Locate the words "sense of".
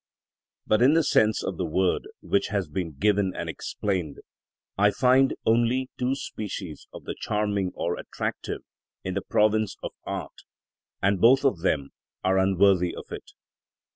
1.03-1.57